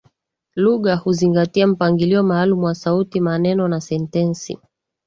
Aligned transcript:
Lugha 0.55 0.95
huzingatia 0.95 1.67
mpangilio 1.67 2.23
maalum 2.23 2.63
wa 2.63 2.75
sauti, 2.75 3.19
maneno 3.21 3.67
na 3.67 3.81
sentensi. 3.81 4.57